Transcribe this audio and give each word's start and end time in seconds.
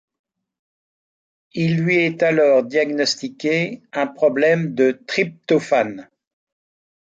Il 1.53 1.77
lui 1.83 1.97
est 1.97 2.23
alors 2.23 2.63
diagnostiqué 2.63 3.83
un 3.93 4.07
problème 4.07 4.73
de 4.73 4.99
tryptophane. 5.05 6.09